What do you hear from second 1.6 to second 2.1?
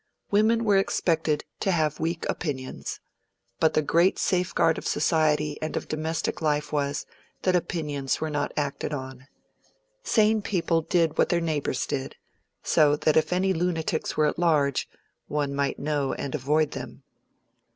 have